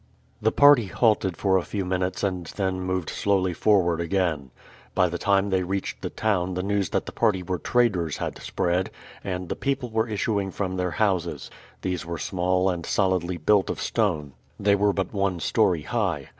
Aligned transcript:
The 0.41 0.51
party 0.51 0.87
halted 0.87 1.37
for 1.37 1.57
a 1.57 1.61
few 1.61 1.85
minutes 1.85 2.23
and 2.23 2.47
then 2.55 2.79
moved 2.81 3.11
slowly 3.11 3.53
forward 3.53 4.01
again. 4.01 4.49
By 4.95 5.09
the 5.09 5.19
time 5.19 5.51
they 5.51 5.61
reached 5.61 6.01
the 6.01 6.09
town 6.09 6.55
the 6.55 6.63
news 6.63 6.89
that 6.89 7.05
the 7.05 7.11
party 7.11 7.43
were 7.43 7.59
traders 7.59 8.17
had 8.17 8.39
spread, 8.41 8.89
and 9.23 9.47
the 9.47 9.55
people 9.55 9.91
were 9.91 10.09
issuing 10.09 10.49
from 10.49 10.75
their 10.75 10.89
houses. 10.97 11.51
These 11.83 12.03
were 12.03 12.17
small 12.17 12.67
and 12.67 12.83
solidly 12.83 13.37
built 13.37 13.69
of 13.69 13.79
stone. 13.79 14.33
They 14.59 14.73
were 14.73 14.91
but 14.91 15.13
one 15.13 15.39
story 15.39 15.83
high. 15.83 16.29